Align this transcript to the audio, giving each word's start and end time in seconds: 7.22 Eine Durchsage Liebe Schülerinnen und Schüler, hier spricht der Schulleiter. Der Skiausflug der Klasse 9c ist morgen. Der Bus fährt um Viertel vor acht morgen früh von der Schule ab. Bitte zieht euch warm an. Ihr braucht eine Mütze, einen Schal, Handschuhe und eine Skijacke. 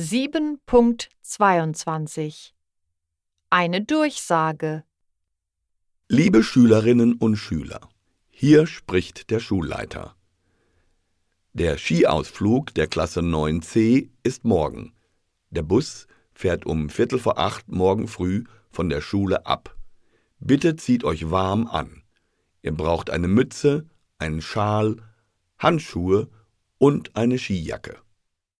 7.22 0.00 2.52
Eine 3.50 3.82
Durchsage 3.82 4.84
Liebe 6.06 6.44
Schülerinnen 6.44 7.14
und 7.14 7.34
Schüler, 7.34 7.80
hier 8.30 8.68
spricht 8.68 9.30
der 9.30 9.40
Schulleiter. 9.40 10.14
Der 11.52 11.78
Skiausflug 11.78 12.72
der 12.74 12.86
Klasse 12.86 13.22
9c 13.22 14.08
ist 14.22 14.44
morgen. 14.44 14.92
Der 15.50 15.62
Bus 15.62 16.06
fährt 16.32 16.64
um 16.64 16.90
Viertel 16.90 17.18
vor 17.18 17.40
acht 17.40 17.66
morgen 17.66 18.06
früh 18.06 18.44
von 18.70 18.88
der 18.88 19.00
Schule 19.00 19.46
ab. 19.46 19.76
Bitte 20.38 20.76
zieht 20.76 21.02
euch 21.02 21.32
warm 21.32 21.66
an. 21.66 22.04
Ihr 22.62 22.70
braucht 22.70 23.10
eine 23.10 23.26
Mütze, 23.26 23.88
einen 24.18 24.42
Schal, 24.42 24.98
Handschuhe 25.58 26.28
und 26.78 27.16
eine 27.16 27.36
Skijacke. 27.36 27.96